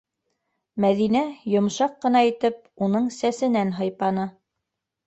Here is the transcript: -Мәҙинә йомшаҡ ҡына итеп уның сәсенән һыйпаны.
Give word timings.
-Мәҙинә 0.85 1.21
йомшаҡ 1.51 1.95
ҡына 2.07 2.25
итеп 2.31 2.59
уның 2.89 3.09
сәсенән 3.21 3.79
һыйпаны. 3.83 4.29